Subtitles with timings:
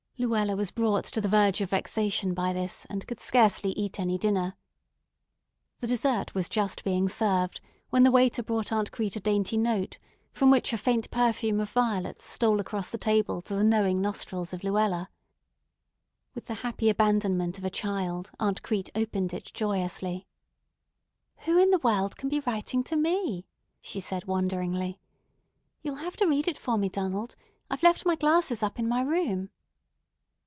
[0.19, 4.19] Luella was brought to the verge of vexation by this, and could scarcely eat any
[4.19, 4.55] dinner.
[5.79, 9.97] The dessert was just being served when the waiter brought Aunt Crete a dainty note
[10.31, 14.53] from which a faint perfume of violets stole across the table to the knowing nostrils
[14.53, 15.09] of Luella.
[16.35, 20.27] With the happy abandonment of a child Aunt Crete opened it joyously.
[21.45, 23.47] "Who in the world can be writing to me?"
[23.81, 24.99] she said wonderingly.
[25.81, 27.35] "You'll have to read it for me, Donald;
[27.71, 29.49] I've left my glasses up in my room."